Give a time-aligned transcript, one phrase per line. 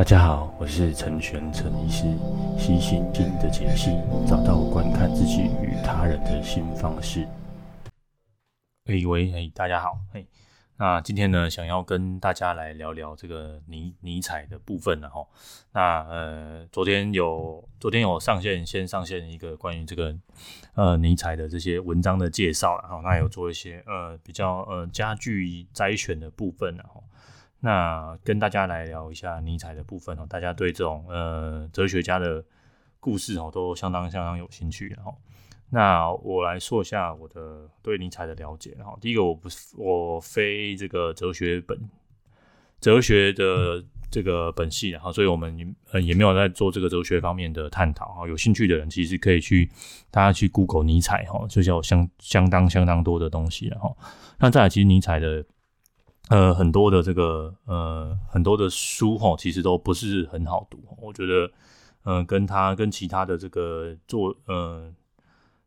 [0.00, 2.04] 大家好，我是陈玄陈医师，
[2.58, 3.90] 悉心经的解析，
[4.26, 7.28] 找到观看自己与他人的新方式。
[8.86, 10.26] 喂喂，嘿，大家好，嘿，
[10.78, 15.26] 那今天呢，想要跟大家来聊聊这个尼尼采的部分了哈。
[15.72, 20.16] 那呃，昨天有昨天有上线，先上线一个关于这个
[20.76, 23.02] 呃尼采的这些文章的介绍了哈。
[23.04, 27.02] 那有做一些呃比较呃加句摘选的部分了哈。
[27.62, 32.42] 那跟大家来聊一下尼采的部分哦，大家对这种呃哲学家的
[32.98, 35.14] 故事哦都相当相当有兴趣哈。
[35.68, 38.96] 那我来说一下我的对尼采的了解哈。
[38.98, 41.78] 第一个，我不是我非这个哲学本
[42.80, 48.26] 哲学的这个本系然后，所以我们呃也没有在做这个哲学方面的探讨哈。
[48.26, 49.70] 有兴趣的人其实可以去
[50.10, 53.94] 大家去 Google 尼采哈，就叫相相当相当多的东西了哈。
[54.38, 55.44] 那再来，其实尼采的。
[56.30, 60.78] 呃，很多的这个呃，很多的书哈，其实都不是很好读。
[60.98, 61.50] 我觉得，
[62.04, 64.90] 嗯、跟他跟其他的这个做呃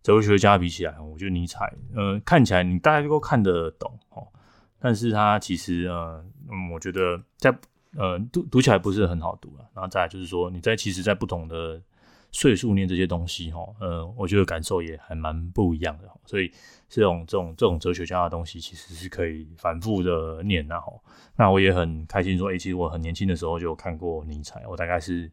[0.01, 4.25] 哲学家比起来，我觉得尼采，呃，看起来你大家都看得懂哦，
[4.79, 7.53] 但是他其实呃，嗯，我觉得在
[7.97, 9.67] 呃读读起来不是很好读啊。
[9.75, 11.81] 然后再就是说，你在其实，在不同的。
[12.33, 16.51] 岁数念这些东西，哈，呃，我觉得感受也还蛮不一样的，所以
[16.89, 20.99] 这种这种这种哲学家的东西，其实是可以反复的念，然后，
[21.35, 25.31] 那我也很开心说，诶，其实我很年轻的时候就看过尼采，我大概是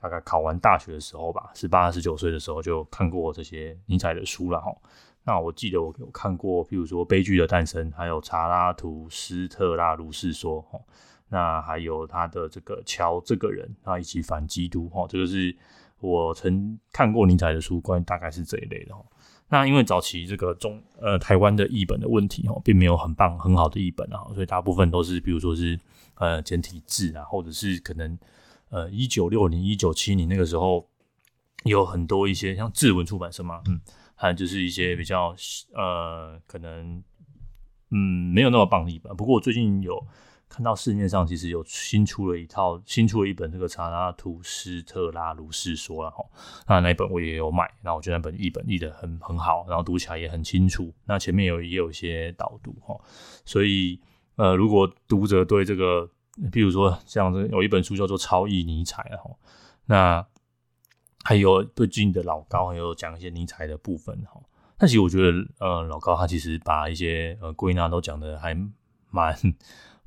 [0.00, 4.72] 大概考完大学的时候吧，十八十九岁的时候就看过这些尼采的书了，哈。
[5.24, 10.64] 那我记得我有看过，譬如说《悲剧的诞生》，还有《查拉图斯特拉如是说》，
[11.28, 15.56] 那还有他的这个乔这个人，啊，以及反基督，哈，这个是。
[16.00, 19.04] 我曾看过尼采的书，关于大概是这一类的哈。
[19.48, 25.78] 那因为早期这个中呃台湾的译本的问题哦，并没有很棒很好的译本啊，所以大部分都是比如说是
[26.14, 28.18] 呃简体字啊，或者是可能
[28.70, 30.88] 呃一九六零一九七零那个时候
[31.64, 33.80] 有很多一些像志文出版社嘛，嗯，
[34.14, 35.34] 还有就是一些比较
[35.74, 37.02] 呃可能
[37.90, 39.14] 嗯没有那么棒的译本。
[39.16, 40.06] 不过我最近有。
[40.50, 46.24] 看到市面上其实有新出了一套，新出了一本这个查拉图斯特拉如是说了哈，
[46.66, 53.00] 那那一本我也有买，那我觉得那本译本译得很很好，然后读起来也很清楚，那前面有也有一些导读哈，
[53.44, 54.00] 所以
[54.34, 56.10] 呃，如果读者对这个，
[56.50, 59.30] 比如说像这有一本书叫做《超译尼采》哈，
[59.86, 60.26] 那
[61.22, 64.40] 还有最近的老高还有讲一些尼采的部分哈，
[64.76, 68.52] 但其实我觉得呃老高他其实把一些呃归纳都讲得还
[69.10, 69.38] 蛮。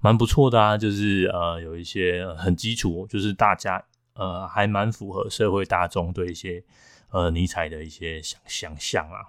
[0.04, 3.82] 蛮不错的啊，就是呃有一些很基础，就是大家
[4.16, 6.62] 呃还蛮符合社会大众对一些
[7.10, 9.24] 呃尼采的一些想想象啊。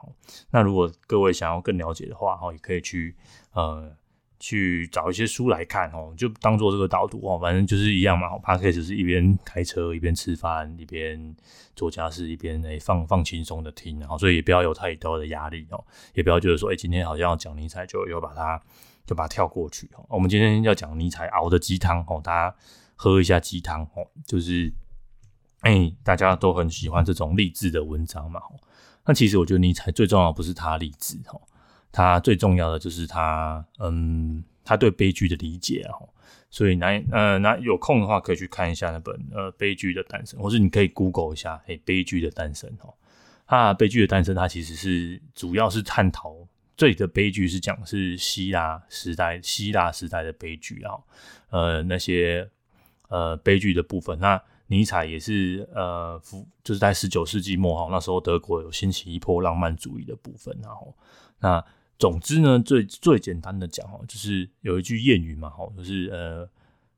[0.51, 3.15] 那如果各位想要更了解的话，哈，也可以去
[3.53, 3.89] 呃
[4.41, 8.27] 去找一些书来看哦，就当做这个导读哦，反正就是一样嘛。
[8.31, 11.37] Podcast 是一边开车一边吃饭一边
[11.77, 15.85] 做家事一边诶放放轻松的听，然后所以也不要有太多的压力哦，
[16.15, 18.61] 也不要觉得说诶今天好像要讲尼采就又把它。
[19.07, 20.05] 就把它跳过去哦。
[20.09, 22.57] 我们今天要讲尼采熬的鸡汤哦，大家
[22.97, 24.07] 喝一下鸡汤哦。
[24.27, 24.73] 就是，
[25.61, 28.41] 哎、大家都很喜欢这种励志的文章嘛。
[29.05, 31.41] 那其实我觉得尼采最重要不是他励志哦，
[31.93, 36.09] 他最重要的就是他，嗯，他对悲剧的理解哦。
[36.51, 42.95] 所以，那呃，那有空的话可以去看一下那本呃《悲剧的诞生》，或是你可以 Google 一下，哎，《悲剧的诞生》哦。
[43.47, 46.35] 他《悲剧的诞生》，它其实是主要是探讨。
[46.77, 50.99] 这里的悲剧是讲是希腊时代，希腊时代的悲剧啊，
[51.51, 52.51] 呃，那些
[53.09, 54.19] 呃悲剧的部分。
[54.19, 56.21] 那尼采也是呃，
[56.65, 60.97] 就是在十九世纪末哈，那时候德国有兴起一波浪漫主义的部分，然后
[61.41, 61.65] 那
[61.99, 66.49] 总之呢，最最简单的讲哦，就是有一句谚语嘛哈，就是呃，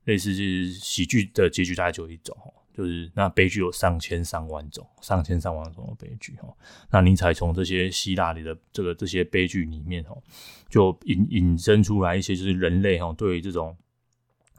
[0.05, 2.35] 类似是喜剧的结局大概就一种。
[2.77, 6.55] 就是那悲剧有上千上万种，上千上万种的悲剧哦。
[6.91, 10.21] 那尼采从这些希腊里的这个这些悲剧里面哦，
[10.69, 13.75] 就引引申出来一些就是人类哈对于这种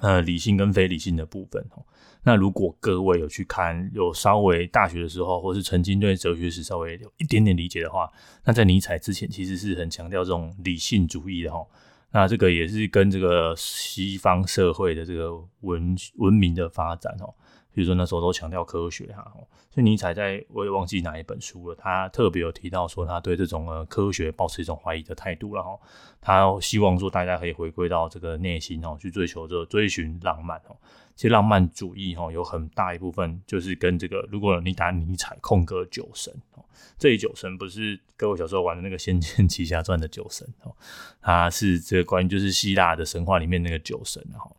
[0.00, 1.86] 呃理性跟非理性的部分哦。
[2.24, 8.10] 那如果各位有去看，有稍微大学的时候，或是曾经对哲学史稍微有一点点理解的话，
[8.44, 11.64] 那在尼采之前其实是很强调这种理性主义的哈。
[12.10, 17.32] 那这个也是跟这个西方社会的这个文文明的发展哦。
[17.78, 19.32] 比如说那时候都强调科学哈，
[19.70, 25.78] 所以尼采在我也忘记哪一本书了，他特别有提到说他对这种呃科学保持一种怀疑的态度了哈，
[26.20, 30.76] 他希望说大家可以回归到这个内心哦，去追求这追寻浪漫哦。
[31.14, 36.64] 其实浪漫主义哈有很大一部分就是跟这个，如果你打尼采空格酒神哦，
[36.98, 40.74] 这一酒神不是各位小时候玩的那个《仙剑奇侠传》的酒神哦，
[41.22, 44.50] 他是这个关于就是希腊的神话里面那个酒神哈，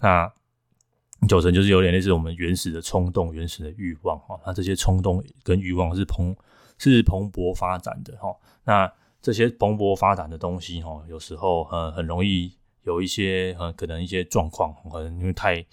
[0.00, 0.32] 那。
[1.26, 4.38] 九成就是有点类似我们原始的冲动、原始的欲望哈。
[4.46, 6.34] 那这些冲动跟欲望是蓬
[6.78, 8.34] 是蓬勃发展的哈。
[8.64, 15.64] 那这些蓬勃发展的东西哈，有时候很很容易有一些呃可能一些状况，可能因为太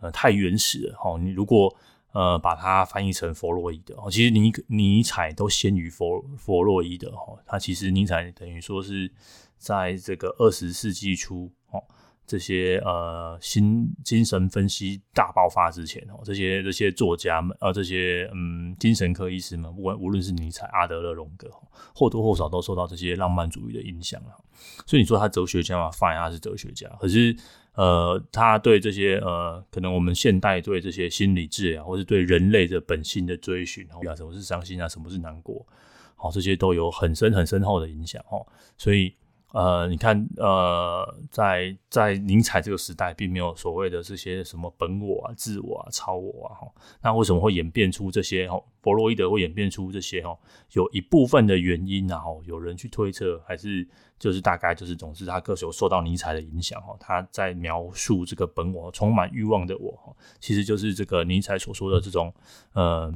[0.00, 1.18] 呃太原始了哈。
[1.18, 1.74] 你如果
[2.12, 7.36] 呃把它翻译成弗洛伊德，其实尼尼采都先于弗弗洛伊德哈。
[7.46, 9.10] 他其实尼采等于说是
[9.56, 11.82] 在这个二十世纪初哦。
[12.30, 21.50] 这些呃，新精神分析大爆发之前哦，这些这些作家们，呃，这些嗯，精神科医师们，不管无论是尼采、阿德勒、荣格，
[21.92, 24.38] 或多或少都受到这些浪漫主义的影响啊。
[24.86, 27.34] 所以你说他哲学家嘛，fine，他是哲学家，可是
[27.74, 35.66] 呃，他对这些呃，可能我们现代对这些心理治疗，或是对人类的本性的追寻，啊，什么是伤心啊，什么是难过，
[36.14, 38.46] 好，这些都有很深很深厚的影响哦，
[38.78, 39.16] 所以。
[39.52, 46.68] 呃，你看，呃，在在尼采这个时代，并没有所谓的这些什么本我啊、自我啊、超我啊，哈，
[47.02, 48.48] 那为什么会演变出这些？
[48.48, 50.22] 哈，弗洛伊德会演变出这些？
[50.22, 50.38] 哈，
[50.72, 53.84] 有一部分的原因，然后有人去推测，还是
[54.18, 62.32] 就是大概就是，总之他个有受到尼采的影响，哈，他在描述这个本我充满欲望的我，哈，其实就是这个尼采所说的这种，
[62.74, 63.12] 呃。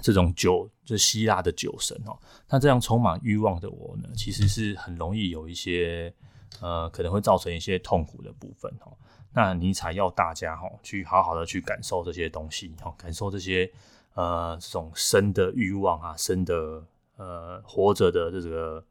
[0.00, 2.18] 这种酒，就希腊的酒神哦，
[2.48, 6.12] 那这样充满欲望的我呢，其实是很容易有一些
[6.60, 8.96] 呃，可能会造成一些痛苦的部分哦。
[9.34, 13.70] 那尼采要大家哈，去好好的去感受这些东西哦，感受这些
[14.14, 16.82] 呃这种生的欲望啊，生的
[17.16, 18.82] 呃活着的这个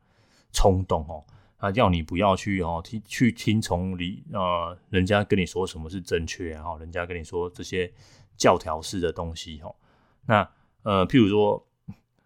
[0.53, 1.23] 冲动哦，
[1.59, 7.91] 那要你不要去哦听去听从你呃人家跟你说什么是正确，然后人家跟你说这些
[8.37, 9.73] 教条式的东西哈，
[10.25, 10.47] 那。
[10.83, 11.67] 呃，譬如说，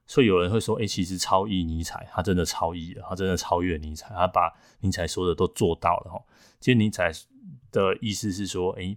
[0.07, 6.23] 所以有人会说，哎、其实超越尼采，他真的超越了，他真的超越尼采，他把尼采说的都做到了哈。
[6.59, 7.11] 其实尼采
[7.71, 8.95] 的意思是说，哎、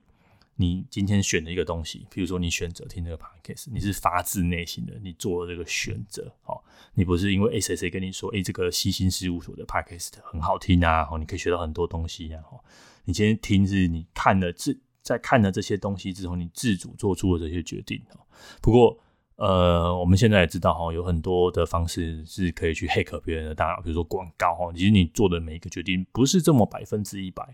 [0.56, 6.62] 你今天选了一个东西，譬如说你选择听这个 podcast，你是发自内心的，你做了这个选择，哦，
[6.94, 12.60] 你不是因为谁谁跟你说，哎、欸，这个西心事务所的 podcast 很好听啊，哦，你可以学到很多东西啊，哦，
[13.04, 18.20] 你今天听是你看了自在看了这些东西之后，你自主做出了这些决定，哦，
[18.60, 19.00] 不过。
[19.38, 24.72] 呃，我们现在也知道哈，有很多的方式是可以去骇客别人的大脑，比如说广告哈。
[24.72, 27.48] 其实你做的每一个决定不是这么百分之一百，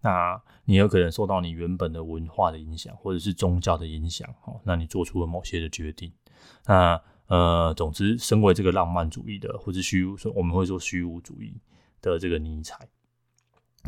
[0.00, 4.54] 那你有可能受到你原本的文化的影响，或者是宗教的影响哈。
[4.62, 6.12] 那你做出了某些的决定，
[6.66, 11.60] 那呃，总之，身为这个浪漫主义的，或者虚无，我们会说虚无主义
[12.00, 12.78] 的这个尼采，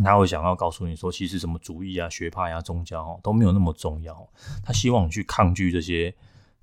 [0.03, 4.29] 他会想要告诉你说，其实什么主义啊、学派啊、宗教哈都没有那么重要，
[4.65, 6.13] 他希望你去抗拒这些。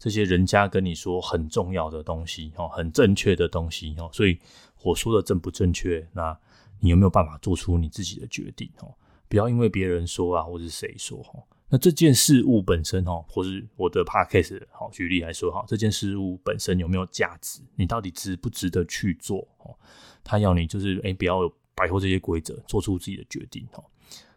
[0.03, 4.37] 这些人家跟你说很重要的东西，哦，很正确的东西，哦，所以
[4.81, 6.05] 我说的正不正确？
[6.11, 6.37] 那
[6.81, 8.69] 你有没有办法做出你自己的决定？
[8.81, 8.93] 哦，
[9.29, 17.61] 不要因为别人说啊，或是谁说，哦，那这件事物本身，哦，或是我的 podcast，好，举例来说，哈，这件事物本身有没有价值？
[17.77, 19.47] 你到底值不值得去做？
[19.59, 19.73] 哦，
[20.21, 23.85] 他要你就是，哎，不要摆脱这些规则，做出自己的决定，哦，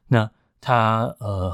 [0.07, 0.31] 那
[0.61, 1.53] 他，呃。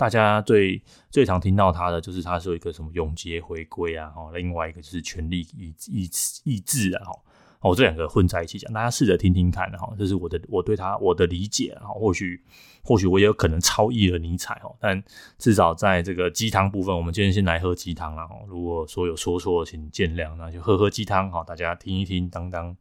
[0.00, 6.08] 大家最最常听到他的就是他说一个什么永劫回归啊，哦，另外一个就是权力意意
[6.44, 7.12] 意志啊，哈，
[7.60, 12.42] 哦，这两个混在一起讲，大家试着听听看，哈，这是我的我对他我的理解，哈，或许
[12.82, 15.04] 或许我也有可能超译了尼采，哦，但
[15.36, 22.74] 至少在这个鸡汤部分，我们今天先来喝鸡汤了，哦，如果说有说错，请见谅，那就喝喝鸡汤，哈，大家听一听，当当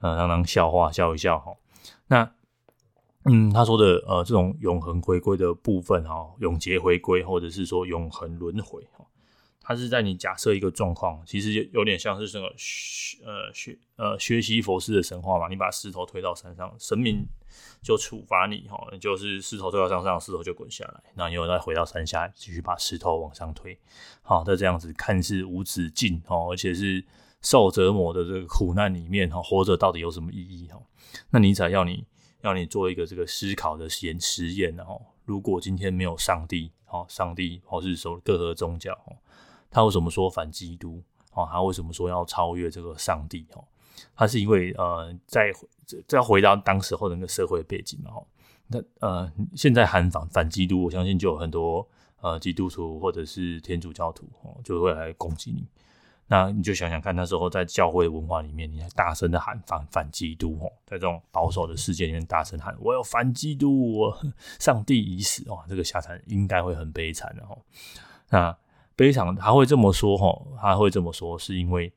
[0.00, 1.54] 呃当当笑话笑一笑，哈，
[2.08, 2.30] 那。
[3.24, 9.04] 嗯，他说的呃，这种永恒回归的部分哈，永劫回归，或者是说永恒轮回哈，
[9.60, 17.26] 它是在你假设一个状况，其实有点像是这个学呃学呃学习佛事的神话嘛，你把石头推到山上，神明
[17.82, 23.78] 就处罚你哈，就是石头推到山上，石头就滚下来，那你又再回到山下继续把石头往上推，
[24.22, 27.04] 好，那这样子看似无止境哦，而且是
[27.42, 30.80] 受折磨的这个苦难里面哈，活着到底有什么意义哈？
[31.30, 32.06] 那尼采要你。
[32.42, 39.16] 要你做一个这个思考的实验实验，然后如果今天没有上帝，哦，上帝或是说各个宗教，哦，
[39.70, 41.02] 他为什么说反基督？
[41.32, 43.46] 哦，他为什么说要超越这个上帝？
[43.54, 43.64] 哦，
[44.14, 45.52] 他是因为呃，在
[46.06, 48.26] 再回到当时候那个社会背景嘛，哦，
[48.68, 51.86] 那呃，现在喊反反基督，我相信就有很多
[52.20, 55.66] 呃基督徒或者是天主教徒哦，就会来攻击你。
[56.30, 64.20] 那你就想想看，那时候在教会文化里面，你还大声的喊反反基督哦，在这种保守的世界里面大声喊我要反基督，我
[64.60, 67.58] 上帝已死哦，这个下场应该会很悲惨的哦。
[68.28, 68.56] 那
[68.94, 71.90] 悲惨他会这么说哈，他会这么说是因为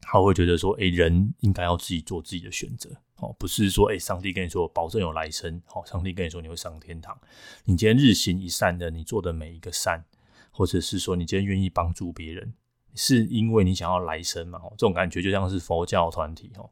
[0.00, 7.16] 他会觉得说，哎，人应该要自己做自己的选择，哦，不是说，哎，上帝跟你说保证有来生，哦，上帝跟你说你会上天堂，
[7.64, 10.04] 你今天日行一善的，你做的每一个善，
[10.50, 12.54] 或者是说你今天愿意帮助别人，
[12.96, 14.58] 是因为你想要来生嘛？
[14.58, 16.68] 哦，这种感觉就像是佛教团体，哦，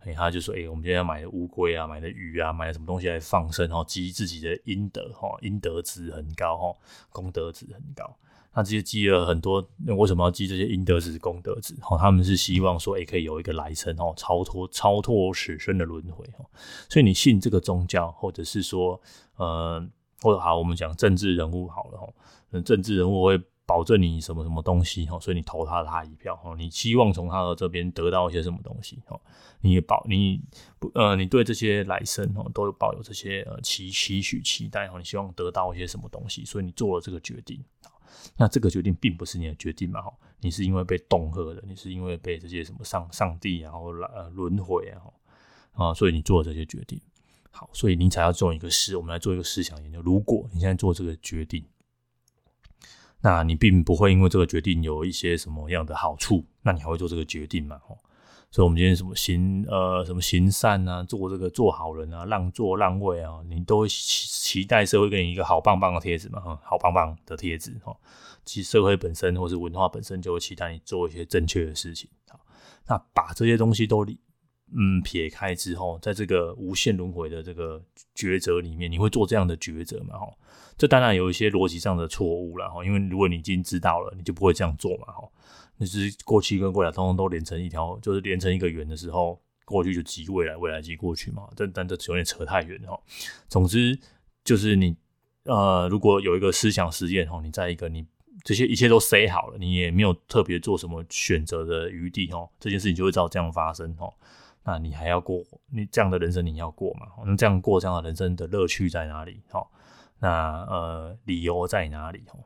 [0.00, 6.76] 哎，他就说，哎，我们今天要买的乌龟啊，买的鱼啊，买的什么东西来放生，哦，积自己的阴德，哦，阴德值很高，哦，
[7.12, 8.16] 功德值很高。
[8.52, 11.74] 他这些积了很多，那为什么要积这些阴德值、功德值？
[11.90, 16.46] 哦，他们是希望说，也可以有一个来生哦，超脱超脱此生的轮回哦。
[16.88, 18.98] 所以你信这个宗教，或者是说，
[19.36, 19.86] 呃，
[20.22, 29.20] 或者好，我们讲政治人物好了哦，政治人物会保证你什么什么东西哦，所以你投他他一票哦，你希望从他的这边得到一些什么东西哦，
[29.60, 30.40] 你也保你
[30.78, 37.62] 不呃，你对这些来生哦，都有抱有这些呃期期许期待哦，你希望得到一些什么东西，所以你做了这个决定。
[38.36, 40.00] 那这个决定并不是你的决定嘛？
[40.00, 45.02] 哈，你是因为被恫吓的，你是因为被这些什么上上帝然后呃轮回啊，
[45.72, 47.00] 啊，所以你做了这些决定。
[47.50, 50.00] 好，所以你才要做一个思，我们来做一个思想研究。
[50.02, 51.64] 如果你现在做这个决定，
[53.22, 57.78] 那你并不会因为这个决定有一些什么样的好处，那你还会做这个决定嘛？
[57.78, 57.96] 哈。
[58.48, 67.94] 所以，我们今天什么行呃什么行善啊，做这个做好人啊，让座让位啊，你都会期期待社会给你一个好棒棒的贴纸嘛，哈，好棒棒的贴纸哈。
[68.44, 72.08] 其实社会本身或是文化本身就会期待你做一些正确的事情。
[72.28, 72.38] 好，
[72.86, 74.06] 那把这些东西都
[74.74, 77.82] 嗯撇开之后，在这个无限轮回的这个
[78.14, 80.18] 抉择里面，你会做这样的抉择吗？
[80.18, 80.26] 哈，
[80.76, 85.28] 这当然有一些逻辑上的错误了哈，因为如果你已经知道了，你就不会这样做嘛，哈。
[85.78, 91.48] 那是过去跟未来通通都连成一条，就是连成一个圆的时候，过去就即未来，未来即过去嘛。
[91.54, 92.98] 但但这有点扯太远哈。
[93.48, 93.98] 总之
[94.42, 94.96] 就是你
[95.44, 98.06] 呃，如果有一个思想实验哈，你在一个你
[98.42, 104.10] 这些一切都塞好了，你也没有特别做什么选择的余地哈，这件事情就会照这样发生哈。
[104.66, 107.06] 那你还要过你这样的人生，你要过嘛？
[107.24, 109.40] 那这样过这样的人生的乐趣在哪里？
[109.48, 109.64] 哈，
[110.18, 112.24] 那呃，理由在哪里？
[112.32, 112.44] 哦。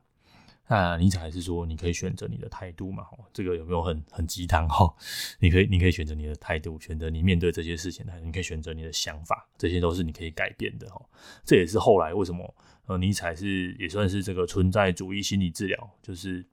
[0.69, 3.03] 那尼采是说，你可以选择你的态度嘛？
[3.11, 4.95] 哦，这个有没有很很鸡汤哈？
[5.41, 11.00] 你可以，你可以选择你的态度，选择你面对这些事情的，你可以选择你的想法，这些都是你可以改变的哈。
[11.45, 12.55] 这也是后来为什么
[12.87, 16.47] 呃，尼采是也算是这个存在主义心理治疗，就是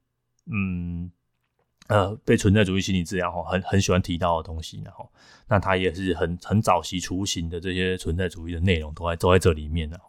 [0.51, 1.11] 嗯
[1.87, 5.09] 呃，被存在主义心理治疗哈，很很喜欢提到的东西，然后
[5.47, 9.99] 那他也是很很早期雏形的这些存在主义的内容都在都在这里面的。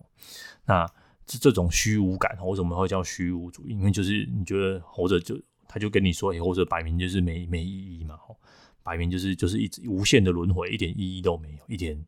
[0.65, 0.87] 那
[1.25, 3.71] 这这种虚无感，为什么会叫虚无主义？
[3.71, 8.37] 因为就是你觉得活着就，他就跟你说，活着摆明就是没没意义嘛，吼，
[8.83, 12.03] 摆明就是就是一直无限的轮回，一点意义都没有，一点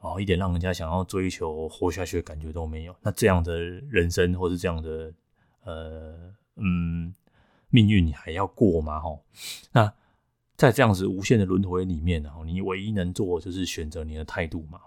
[0.00, 2.96] 哦，一点让人家想要追求活下去的感觉都没有。
[3.02, 5.12] 那这样的人生，或是这样的
[5.64, 7.14] 呃嗯
[7.72, 9.00] 命运，你还要过吗？
[9.00, 9.24] 吼，
[9.72, 9.92] 那
[10.56, 14.78] 在这样子无限的轮回里面，然后你唯一能做的就是选择你的态度嘛。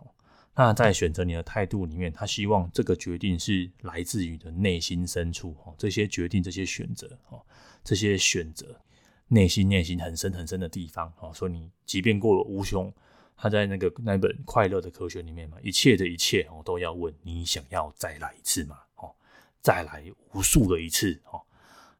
[0.57, 5.75] 那在选择你的态度里面，他希望这个决定是来自于你的内心深处哦。
[5.77, 7.41] 这些决定、这些选择哦，
[7.83, 8.79] 这些选择，
[9.27, 11.33] 内心内心很深很深的地方哦。
[11.33, 12.93] 所以你即便过了无穷，
[13.35, 18.77] 他在那个那本《快乐的科学》里面嘛，一切的一切哦，都要问你想要再来一次吗？
[18.95, 19.13] 哦，
[19.59, 21.41] 再来无数的一次哦。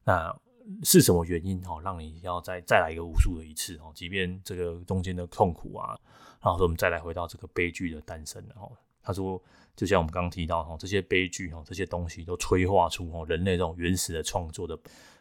[0.02, 0.34] 那
[0.82, 3.92] 是什么原因哦，让你要再再来一个无数的一次哦？
[3.94, 5.98] 即便这个中间的痛苦啊。
[6.42, 8.44] 然后说，我们再来回到这个悲剧的诞生。
[8.48, 8.70] 然后
[9.02, 9.42] 他说，
[9.74, 14.76] 就像我们刚刚提到哈，这些悲剧哈，这些东西都催化出哈人类这种原始的创作的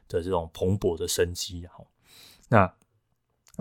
[0.07, 1.65] 的这种蓬勃的生机。
[1.67, 1.83] 哈，
[2.49, 2.71] 那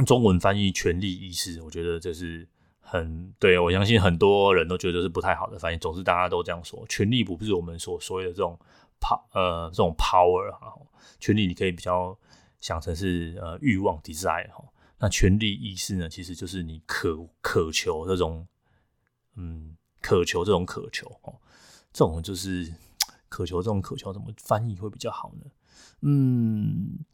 [0.05, 2.47] 中文翻译“权力意识”，我觉得这是
[2.81, 3.59] 很对。
[3.59, 5.79] 我相信很多人都觉得是不太好的翻译。
[5.79, 8.59] 总之，大家都这样说，权力不是我们所所谓的这种
[9.01, 10.75] power 呃这种 power 哈，
[11.19, 12.19] 权力你可以比较
[12.61, 14.65] 想成是呃欲望 desire 哈。
[14.99, 16.09] 那权力意识呢？
[16.09, 18.47] 其实就是你渴渴求这种，
[19.35, 21.35] 嗯，渴求这种渴求哦，
[21.93, 22.73] 这种就是
[23.29, 25.51] 渴求这种渴求，怎么翻译会比较好呢？
[26.01, 27.05] 嗯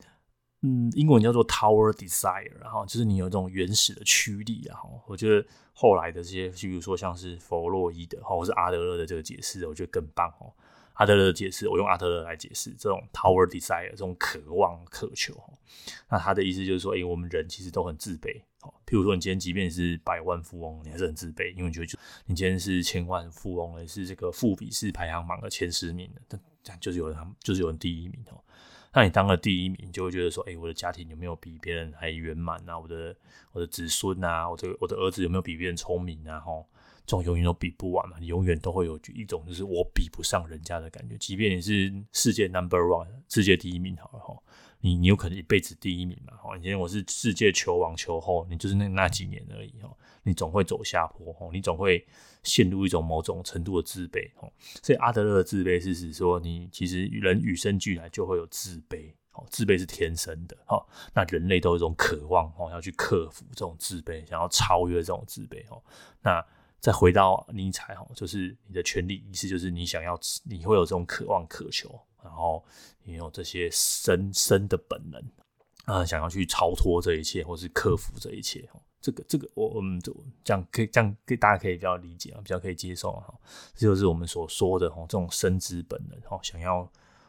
[0.61, 4.79] 嗯，英文叫做 Tower Desire，然后就是你有这种原始的驱力啊。
[5.07, 10.53] 我觉得后来的这些，比如说像是弗洛伊德哈，或是阿德勒的这个解释，我觉得更棒哦。
[11.01, 15.35] 阿德勒的解释，我用阿德勒来解释这种 tower desire 这种渴望渴求。
[16.11, 18.39] 那他的意思就是说，哎、我们人其实都很自卑。
[18.85, 21.87] 譬如说，你今天即便是百万富翁，你还是很自卑，因为你觉得
[22.27, 28.39] 你今天是千万富翁，也是这个富比士排行榜的前十名的，但就是有人，就是有人第一名哦。
[28.93, 32.79] 那你当了第一名，你就会觉得说，哎、我的家庭有没有比别人还圆满啊？
[32.79, 33.17] 我的
[33.53, 36.39] 我的子孙啊，我这个我的儿子有没有比别人聪明啊？
[36.41, 36.67] 吼。
[37.07, 44.37] 这种永远都比不完嘛，你永远都会有一种就是我比不上人家的感觉，即便你是世界 number one，世界第一名好了哈，
[44.81, 46.35] 你你有可能一辈子第一名嘛？
[46.45, 49.91] 哦，以前我是世界球王球后，你就是那那几年而已哈。
[50.23, 52.07] 你总会走下坡哦，你总会
[52.43, 54.53] 陷入一种某种程度的自卑哦。
[54.83, 59.11] 所以阿德勒的自卑是指说，你其实人与生俱来就会有自卑，
[59.49, 60.87] 自卑是天生的哦。
[61.15, 65.83] 那人类都有一种渴望哦，要去克服这种自卑，想要超越这种自卑哦。
[66.23, 66.45] 那
[66.81, 72.01] 再回到尼采哦，就是你的权利意识，就是你想要，你会有这种渴望、渴求。
[72.23, 72.63] 然后
[73.03, 75.23] 你有这些生生的本能
[75.87, 78.69] 啊、想要去超脱这一切，或是克服这一切。
[79.01, 79.99] 这个这个，我我们
[80.45, 83.35] 这样可以这样，可以大家可以比较理解啊，比较可以接受哈。
[83.75, 86.87] 这就是我们所说的哈，这种生之本能哈，想要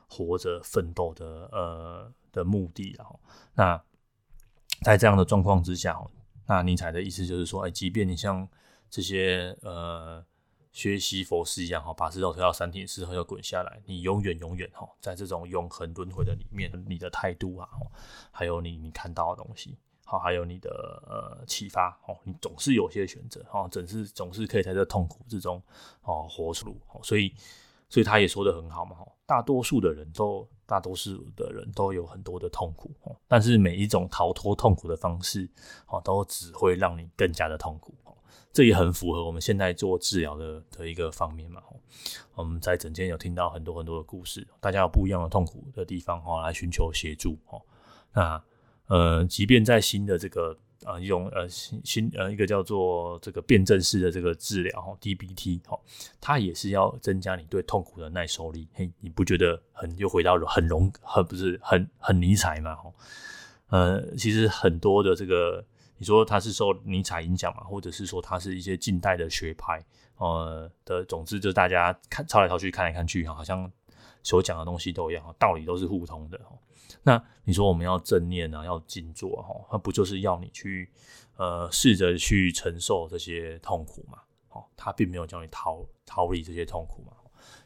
[0.09, 2.93] 活着奋斗的呃的目的。
[2.97, 3.17] 然后，
[3.53, 3.81] 那
[4.81, 5.97] 在这样的状况之下，
[6.45, 8.45] 那尼采的意思就是说，哎，即便你像
[8.91, 10.23] 这些呃。
[10.73, 13.81] 学习佛师一样哈，把石头推到山顶之后又滚下来。
[13.85, 17.67] 你永远永远哈，在这种永恒轮回的里面，你的态度啊，
[18.31, 20.69] 还有你你看到的东西，好，还有你的
[21.05, 25.61] 呃启发哦，你总是有些选择哈，总是总是可以在这痛苦之中
[26.03, 26.73] 哦活出。
[27.03, 27.35] 所以
[27.89, 28.95] 所以他也说得很好嘛，
[29.25, 32.89] 大多数的人都大多数的人都有很多的痛苦，
[33.27, 35.49] 但是每一种逃脱痛苦的方式
[35.87, 37.93] 哦，都只会让你更加的痛苦。
[38.53, 41.61] 这也很符合我们现在做治疗的的一个方面嘛。
[42.35, 47.61] 我们在诊间有听到很多很多的故事，大家有不一样的痛苦的地方哈，来寻求协助哈。
[48.13, 48.43] 那
[48.87, 55.79] 呃，即便在新的这个呃用呃新新呃一个叫做这个辩证式的这个治疗，DBT 哈，
[56.19, 58.67] 它也是要增加你对痛苦的耐受力。
[58.73, 62.75] 嘿，你不觉得很又回到了很容很不是很很尼采嘛？
[62.75, 62.91] 哈，
[63.69, 65.63] 呃，其实很多的这个。
[66.01, 69.79] 你说他是受尼采影响嘛，或者是说他是一些近代的学派，
[70.17, 73.71] 呃的，总之就是大家看抄来抄去，看来看去，好像
[74.23, 76.41] 所讲的东西都一样，道理都是互通的。
[77.03, 80.89] 那你说我们要正念啊，要静坐哈，那不就是要你去
[81.37, 84.17] 呃试着去承受这些痛苦嘛？
[84.49, 87.13] 哦，他并没有叫你逃逃离这些痛苦嘛。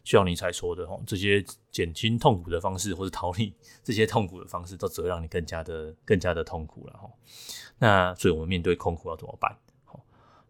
[0.06, 7.10] 需要你才说的哦，这些减轻痛苦的方式，或者逃离 这些痛苦的方式，都只会让你更加的、更加的痛苦了哈。
[7.80, 9.54] 那所以，我们面对痛苦要怎么办？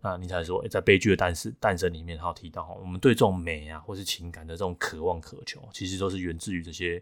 [0.01, 7.01] 那你才说，在悲剧的诞生诞生里面，他有提到哈，我们对这种美啊，或是情感的这种渴望、渴求，其实都是源自于这些，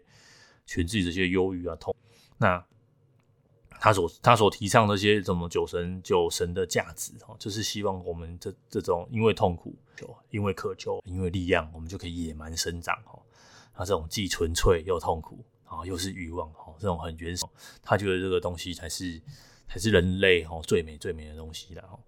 [0.76, 1.94] 源自于这些忧郁啊、痛。
[2.38, 2.64] 那
[3.80, 13.18] 他所他所提倡的这些什么酒神酒神的价值哈，就是希望我们这这种因为痛苦求，因为渴求，因为力量，我们就可以野蛮生长哈。
[13.76, 17.44] 那这种既纯粹又痛苦啊，又是欲望哈，这种很原始，
[17.82, 19.20] 他觉得这个东西才是
[19.68, 21.98] 才是人类哈最美最美的东西了哈。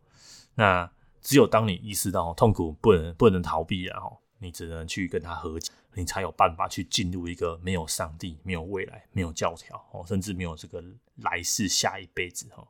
[0.55, 5.73] 那只有当你意识到痛苦不能不能逃避了哈，你只能去跟他和解。
[5.97, 10.85] 你才有办法去进入一个没有上帝、没有未来、没有教条哦，甚至没有这个
[11.17, 12.69] 来世、下一辈子哈。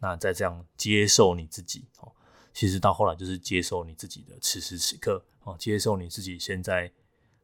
[0.00, 2.12] 那在这样接受你自己哦，
[2.52, 6.92] 其实到后来就是接受你自己的此时此刻哦，接受你自己现在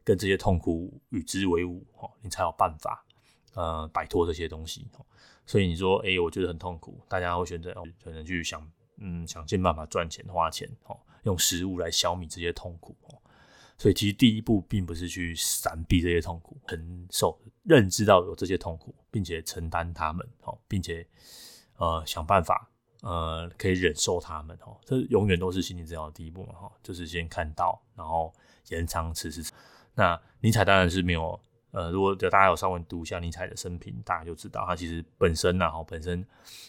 [0.03, 3.07] 跟这些痛苦与之为伍哦，你才有办法
[3.55, 4.85] 呃摆脱这些东西。
[5.47, 13.22] 所以你说，哎，我觉得很痛苦，大家会选择可能去想嗯，想尽办法赚钱、花钱哦，用食物来消弭这些痛苦哦。
[13.79, 20.25] 所以其实第一步并不是去闪避这些痛苦，承受、认知到有这些痛苦，并且承担他们，
[20.69, 21.05] 并且
[21.79, 22.71] 呃想办法
[23.03, 28.33] 呃可以忍受他们，这永远都是心理治疗的第一步嘛，就是先看到，然后
[28.69, 29.51] 延长此时。
[29.95, 31.39] 那尼采当然是没有，
[31.73, 36.25] 呃，如果大家有稍微读一下尼采的生平，大家就知道他其实本身呢，哈，本身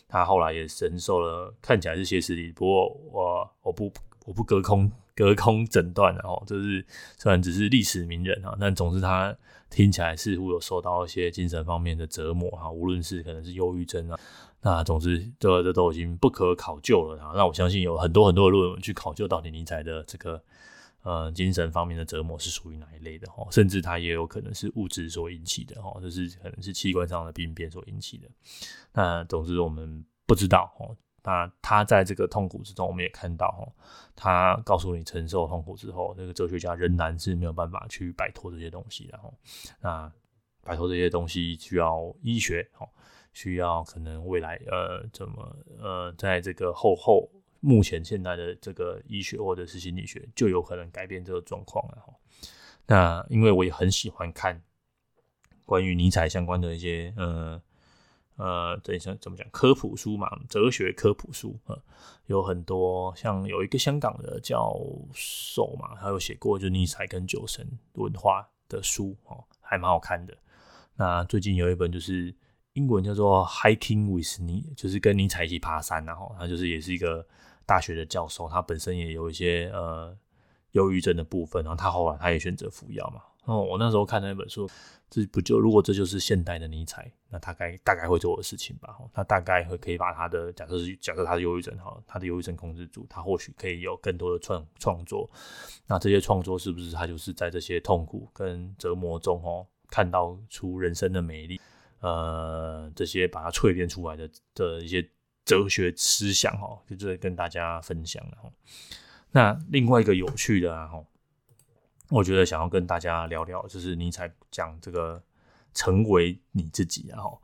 [0.08, 3.94] 他后来也承受了看起来是歇斯底，不过我我不
[4.26, 4.92] 我不隔空。
[5.16, 6.86] 隔空诊断，然后就是
[7.18, 9.36] 虽然只是历史名人啊，但总之他
[9.70, 14.20] 听起来似乎有受到一些精神方面的折磨哈，无论是可能是忧郁症啊，
[14.62, 17.34] 那总之这这都已经不可考究了哈。
[17.36, 20.42] 那我相信有很多很多的论文去考究到底尼采的这个
[21.04, 28.28] 呃精神方面的折磨是属于哪一类的哈，甚至他也有可能是物质所引起的哈，就是可能是器官上的病变所引起的。
[28.94, 30.88] 那总之我们不知道哈。
[31.26, 33.66] 那他在这个痛苦之中，我们也看到哈，
[34.14, 39.18] 他告诉你承受痛苦之后，这个哲学家仍然是没有办法去摆脱这些东西的。
[39.80, 40.12] 那
[40.64, 42.86] 摆脱这些东西需要医学哈，
[43.32, 47.30] 需要可能未来呃怎么呃，在这个后后
[47.62, 52.14] 目前现在的这个医学或者是心理学就有可能改变这个状况了哈。
[52.86, 54.62] 那因为我也很喜欢看
[55.66, 57.62] 关于尼采相关的一些呃。
[58.36, 59.48] 呃，等一下怎么讲？
[59.52, 61.78] 科普书嘛，哲学科普书啊，
[62.26, 63.14] 有很多。
[63.16, 64.76] 像有一个香港的教
[65.14, 70.36] 授嘛，他有写过就尼采跟酒神文化的书哦，还蛮好看的。
[70.96, 72.34] 那最近有一本就是
[72.74, 77.26] 英文叫做 Hiking with 尼，就是跟尼采一起爬山，然后他就是也是一个
[77.66, 80.18] 大学的教授，他本身也有一些呃
[80.72, 83.22] 忧郁症的部分，然后他后来他也选择服药嘛。
[83.46, 84.70] 哦，我那时候看那本书，
[85.14, 88.98] 这不就如果这就是现代的尼采，那大概大概会做的事情吧？
[89.14, 95.30] 他大概会可以把他的假设是假设他是忧郁症哈，他的忧郁症控制住，他或许可以有更多的创创作。
[95.86, 101.62] 那这些创作是不是他就是在这些痛苦跟折磨中哦，看到出人生的美丽？
[102.00, 105.08] 呃，这些把它淬炼出来的的一些
[105.46, 108.52] 哲学思想哦，就是跟大家分享了。
[109.30, 111.04] 那另外一个有趣的啊哈。
[112.14, 115.20] 我觉得想要跟大家聊聊，就是尼采讲这个
[115.74, 117.42] 成为你自己，然后，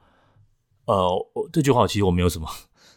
[0.86, 2.47] 呃，这句话其实我没有什么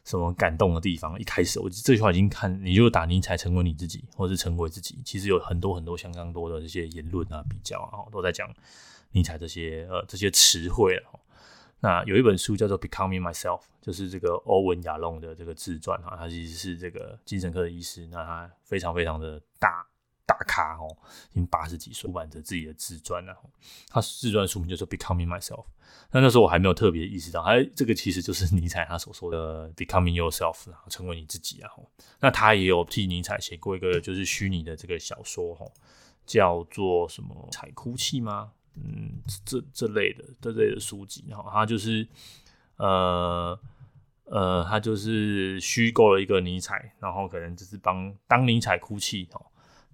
[0.04, 1.18] 什么感动的地方。
[1.18, 8.46] 一开始我这句话已经看，你就打尼采成为你自己，或是成为自己，其实有很多很多相当多的这些言论啊、比较啊，都在讲
[9.12, 11.20] 尼采这些呃这些词汇了。
[11.80, 19.86] 那有一本书叫做《Becoming Myself》，就是这个欧文亚龙的这个自传啊，他其实是这个精神科的医师，那他非常非常的大。
[20.26, 20.96] 大咖哦，
[21.32, 23.36] 已经八十几岁，出版着自己的自传了。
[23.88, 25.64] 他自传书名就是《Becoming Myself》。
[26.10, 31.70] 那那时候我还没有特别意识到，哎，这个其实就是尼采他所说的 “Becoming Yourself”，然后成为你自己啊。
[32.20, 35.66] 那他也有替尼采写过一个就是虚拟的这个小说，哈，
[36.24, 38.52] 叫做什么“采哭泣”吗？
[38.74, 42.06] 嗯，这这类的这类的书籍，然后，他就是
[42.76, 43.58] 呃
[44.24, 49.44] 呃，他就是虚构了一个尼采，然后可能就是帮当尼采哭泣，哈。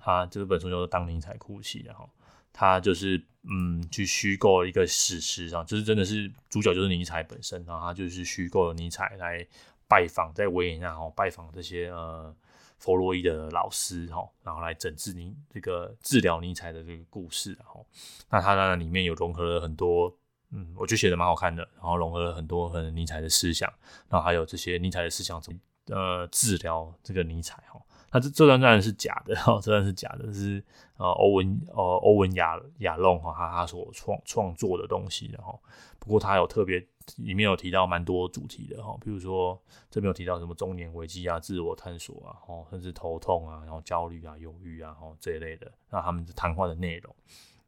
[0.09, 2.09] 他这本书叫做《当尼采哭泣》，然后
[2.51, 9.47] 他就是嗯，去虚构一个史实，然后就是真的是主角就是尼采本身，然后他就是虚构了尼采来
[9.87, 12.35] 拜访在维也纳哈拜访这些呃
[12.79, 17.87] 弗洛伊德的老师哈，然后来整治尼这个治疗尼采的这个故事，然后
[18.31, 20.17] 那他那里面有融合了很多
[20.53, 23.71] 嗯，我觉得写的蛮好看的，然后融合了很多很尼采的思想，
[24.09, 27.79] 然后还有这些尼采的思想怎么呃治疗这个尼采哈。
[28.11, 30.65] 那这这段当然是假的哈，这段是假的，是
[30.97, 35.61] 呃欧文呃欧文亚亚隆哈他他所创创作的东西，然后
[35.99, 36.79] 不过他有特别
[37.17, 47.15] 里面有提到蛮多主题的哈，比如说这边有提到什么中年危机啊、自我探索啊，哦甚至头痛啊、然后焦虑啊、忧郁啊，哦这一类的，那他们谈话的内容，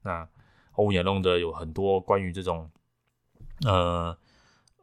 [0.02, 0.28] 那
[0.72, 2.70] 欧文亚隆的有很多关于这种
[3.64, 4.16] 呃。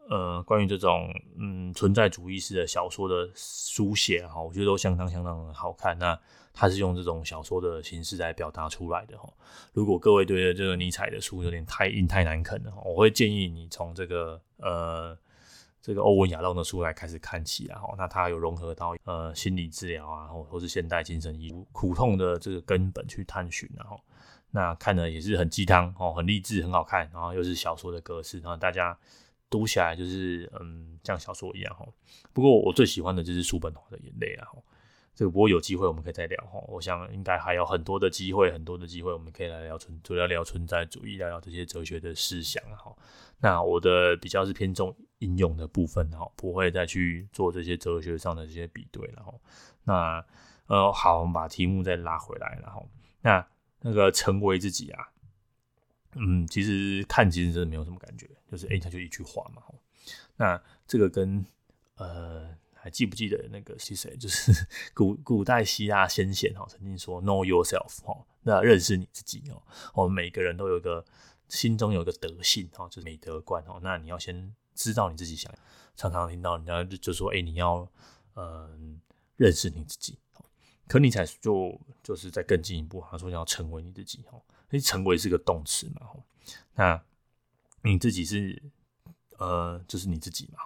[0.09, 5.97] 呃，关于这种嗯存在主义式的小说的书写哈，我觉得都相当相当的好看。
[5.99, 6.17] 那
[6.53, 9.27] 他是用这种小说的形式来表达出来的哈。
[9.73, 15.17] 如果各位对这个尼采的书有点太硬太难啃了，我会建议你从这个呃
[15.81, 17.79] 这个欧文亚隆的书来开始看起啊。
[17.79, 23.99] 哈，那他有融合到呃心理治疗啊，或或是现代精神医苦痛的这个根本去探寻，然后
[24.51, 28.97] 那看的也是很鸡汤哦，很励志，很好看，然后又是小说的格式，然后大家。
[29.49, 31.85] 读起来就是嗯，像小说一样哈。
[32.33, 34.47] 不过我最喜欢的就是叔本华的眼泪啊。
[35.15, 36.59] 这个不过有机会我们可以再聊哈。
[36.67, 42.95] 我想应该还有很多的机会，很多的机会我们可以来聊存，主要聊存在主义，聊聊这些哲学的思想哈。
[43.39, 49.33] 那我的比较是偏重应用的部分哈，不会再去做这些哲学上的这些比对了哈。
[49.85, 50.23] 那
[50.67, 52.87] 呃，好，我们把题目再拉回来然后，
[53.21, 53.47] 那
[53.81, 55.07] 那个成为自己啊。
[56.13, 59.61] 嗯，其实看其实真的没有什么感觉，就是哎，他就一句话嘛。
[60.37, 61.45] 那这个跟
[61.95, 64.15] 呃，还记不记得那个是谁？
[64.17, 64.51] 就是
[64.93, 69.61] 古古代希腊先贤哈，曾经说 “know yourself” 哈，那认识你自己哦。
[69.93, 71.03] 我们每个人都有个
[71.49, 73.79] 心中有个德性哈，就是美德观哦。
[73.81, 75.53] 那你要先知道你自己想，
[75.95, 77.89] 常常听到人家就说哎，你要
[78.35, 79.01] 嗯
[79.35, 80.17] 认识你自己。
[80.87, 84.41] 可尼采就就是再更进一步，他说你要成为你自己哦。
[84.69, 86.11] 所以成为是个动词嘛，
[86.75, 87.03] 那
[87.83, 88.61] 你自己是
[89.37, 90.59] 呃，就是你自己嘛，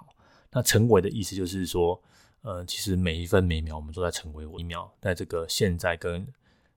[0.51, 2.01] 那成为的意思就是说，
[2.41, 6.25] 呃，其实每一分每秒我们都在成为我一秒，在这个现在跟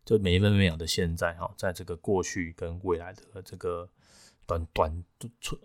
[0.05, 3.89] 就每一分每秒的现在哈，在这个过去跟未来的这个
[4.47, 5.05] 短短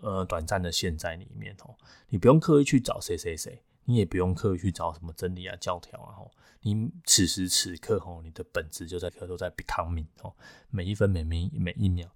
[0.00, 1.76] 呃短暂的现在里面哦，
[2.08, 6.16] 你不用刻意去找谁谁谁，你也不用刻意去找什么真理啊教条啊
[6.62, 10.34] 你此时此刻吼，你的本质就在刻，都在 becoming 哦，
[10.70, 12.08] 每一分每每每一秒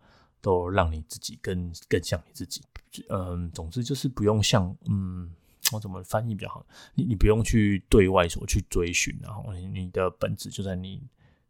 [0.45, 2.61] 都让你自己更更像你自己。
[3.09, 5.35] 嗯，总之就是不用像嗯，
[5.73, 6.65] 我怎么翻译比较好？
[6.95, 11.03] 你你不用去对外所去追寻，然后你的本质就在你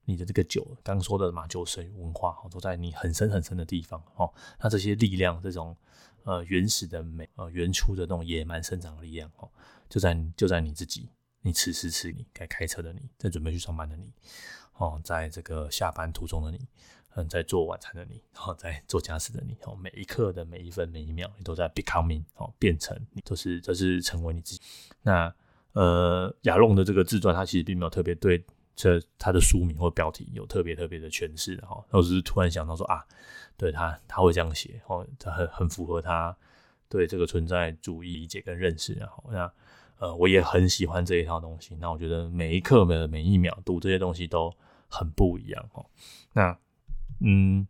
[0.04, 4.32] 你的这个酒，刚说的嘛，酒神文化都在你很深很深的地方哦。
[4.60, 5.76] 那这些力量，这种
[6.22, 9.50] 呃原始的美呃原初的那种野蛮生长的力量哦，
[9.88, 11.08] 就在就在你自己。
[11.46, 14.10] 你此时此你该开车的你，在准备去上班的你，
[14.78, 16.58] 哦，在这个下班途中的你，
[17.16, 24.60] 嗯，在做晚餐的你，然后在做家事的你，哦，每一刻的每一分每一秒，你都在 becoming，哦，变成你都是都是成为你自己。
[25.02, 25.32] 那
[25.74, 33.04] 呃，亚隆的这个自传，他其实并没有特别对这他的书名或标题有特别特别的诠释，哈，我只是突然想到说啊，
[33.56, 36.36] 对他他会这样写，哦，他很很符合他
[36.88, 39.52] 对这个存在主义理解跟认识，然后那
[39.98, 41.76] 呃，我也很喜欢这一套东西。
[41.76, 44.52] 那我觉得每一刻每每一秒读这些东西都
[44.88, 45.86] 很不一样，哦，
[46.32, 46.58] 那。
[47.20, 47.66] 嗯，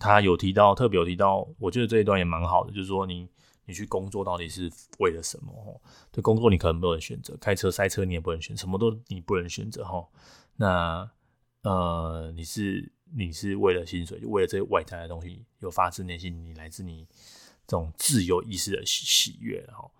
[0.00, 3.28] 他有提到，特别有提到，我觉得这一段也蛮好的，就是说你
[3.64, 5.52] 你去工作到底是为了什么？
[5.52, 10.06] 哦，对，工作你可能不能选择，开车塞车你也不能选，什么都你不能选择哈。
[10.56, 11.10] 那
[11.62, 17.06] 呃，你是你是为了薪水，就为了这些外在的东西，有发自内心，你来自你
[17.66, 19.90] 这种自由意识的喜喜悦，哈。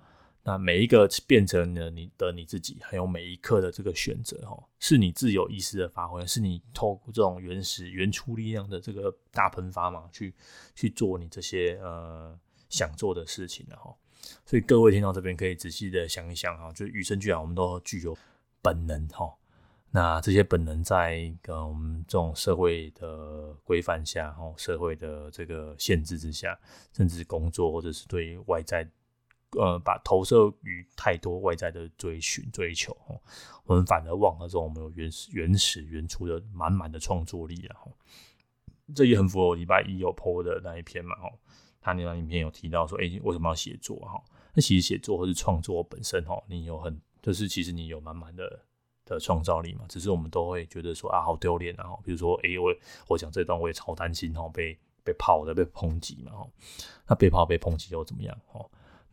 [0.49, 10.33] 那每一个变成了你的你自己，还有每一刻的这个选择，哦，是你自由意识的发挥，是你透过这种原始原初力量的这个大喷发嘛，去
[10.77, 13.93] 去做你这些呃想做的事情的哈。
[14.45, 18.17] 所以各位听到这边可以仔细的想一想哈，就与生俱来，我们都具有
[18.63, 19.35] 本能哈。
[19.91, 26.57] 那这些本能在呃我们这种社会的规范下，哈，社会的这个限制之下，
[26.93, 28.89] 甚至工作或者是对外在。
[29.53, 32.97] 呃，把投射于太多外在的追寻、追求，
[33.65, 37.77] 我们反而忘了说我们有原始、原始、原初的满满的创作力了。
[38.95, 41.33] 这也很符合我礼拜一有 po 的那一篇嘛，哈，
[41.81, 43.97] 他那段影片有提到说，哎、欸，为什么要写作？
[44.01, 48.61] 哈，那其实写作或是创作本身，哈，你有很，就是其实你有满满的
[49.05, 52.75] 的创造力嘛，只是我们都会觉得说啊，好丢脸啊，比如说，哎、我
[53.09, 56.49] 我讲这段我也超担心，哈，被被炮的，被抨击嘛，哈，
[57.09, 58.39] 那被炮被抨击又怎么样？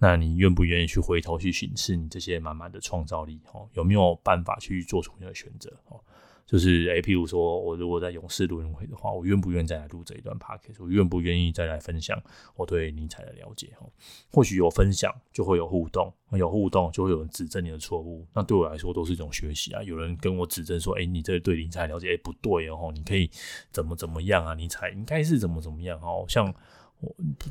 [0.04, 3.40] 那你愿不愿意去回头去审视你这些满满的创造力？
[3.54, 5.72] 哦，有没有办法去做出你的选择？
[5.88, 5.98] 哦，
[6.46, 10.76] 就是诶，譬如说我如果在勇士录音会的话，我愿不愿意再来录这一段 podcast？
[10.80, 12.22] 我愿不愿意再来分享
[12.58, 13.70] 我对尼采的了解？
[13.80, 13.90] 哦，
[14.30, 18.28] 或许有分享就会有互动，有互动就会有人指正你的错误。
[18.34, 19.82] 那对我来说都是一种学习啊。
[19.84, 23.32] 有人跟我指正说：“诶，你这对尼采了解诶不对哦，你可以
[23.72, 24.54] 怎么怎么样啊？
[24.54, 26.54] 尼采应该是怎么怎么样哦？”像。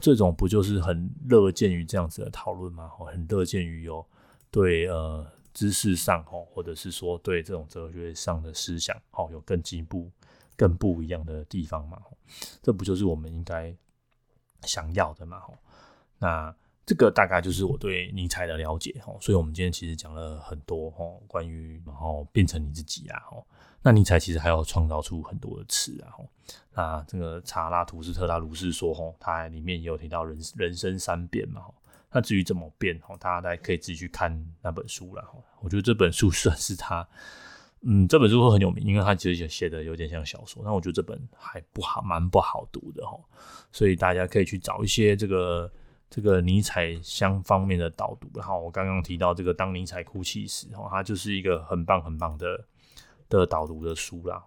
[0.00, 2.90] 这种不就是很乐见于这样子的讨论吗？
[3.06, 4.04] 很乐见于有
[4.50, 10.10] 对呃知识上哦，或者是说对这种哲学上的思想哦，有更进步、
[10.56, 12.00] 更不一样的地方嘛？
[12.62, 13.74] 这不就是我们应该
[14.62, 15.42] 想要的嘛？
[16.18, 19.16] 那这个大概就是我对尼采的了解哦。
[19.20, 23.44] 所以我们今天其实讲了很多哦，关于然后变成你自己啊哦。
[23.84, 26.14] 那尼采其实还要创造出很多的词啊，
[26.72, 31.62] 那这个查拉图斯特拉如是说，吼，他里面也有提到人人生三变嘛，
[32.12, 35.24] 那至于怎么变，吼，大家大家可以自己去看那本书了，
[35.60, 37.06] 我觉得这本书算是他，
[37.80, 43.24] 嗯，这本书会很有名，因为他其实写的有点像小说，那我觉得这本还不好，蛮不好读的，吼，
[43.72, 45.68] 所以大家可以去找一些这个
[46.08, 52.64] 这个尼采相方面的导读，然后我刚刚提到这个当尼采哭泣时，吼，它就是一个很棒很棒的。
[53.38, 54.44] 的导读的书啦，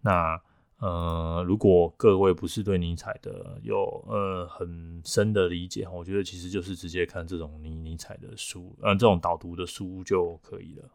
[0.00, 0.40] 那
[0.78, 10.88] 呃，如果各位不是对尼采的有呃很深的理解，我觉得其实就是直接看这种尼尼采的书，呃，这种导读的书就可以了。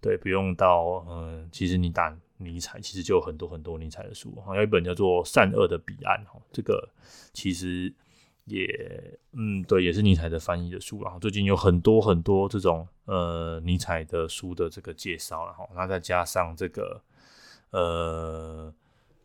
[0.00, 6.18] 对，不用到呃，其实你打尼采，其实就有很多很多尼采的书，好像有一本叫做《善恶的彼岸》，
[6.52, 6.88] 这个
[7.32, 7.92] 其实
[8.46, 12.88] 也嗯，对，也是尼采的翻译的书，然后最近有很多很多这种。
[13.06, 17.00] 呃，尼采的书的这个介绍，然后那再加上这个，
[17.70, 18.74] 呃，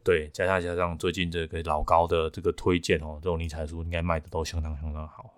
[0.04, 5.32] 对，加上加上最近这个老高的这个推荐哦，这种尼采书应该卖的都相当相当好。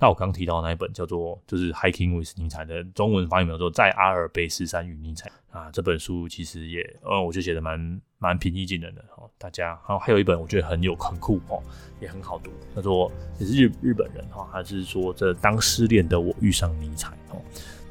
[0.00, 11.60] 那我刚提到那一本叫做就是 Hiking with 尼采的中文翻译叫做在阿尔卑斯山与尼采啊，这本书其实也，呃，我就写的蛮蛮平易近人的哦，大家，然后还有一本我觉得很有很酷哦，
[12.00, 17.42] 也很好读，叫做也是日日本人哈，还是说这当失恋的我遇上尼采哦。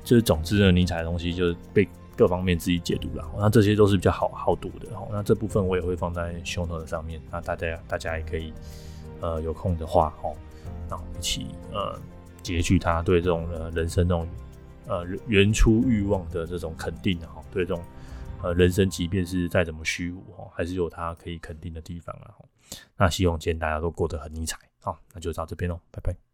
[0.04, 1.86] 就是总之呢，尼采的东西就是被
[2.18, 4.88] 各方面自己解读了，那这些都是比较好好读的。
[5.12, 8.52] 那这部分我也会放在 show note 上面，那大家大家也可以
[9.22, 10.36] 呃有空的话哦，
[10.90, 11.98] 那我们一起呃
[12.42, 14.28] 截取他对这种呃人生那种
[14.88, 17.84] 呃原初欲望的这种肯定哈，对这种
[18.42, 22.34] 呃人生即便是再怎么虚无哈，还是有他可以肯定的地方啊。
[22.98, 26.27] 那希望今天大家都过得很尼采，好，那就到这边喽，拜拜。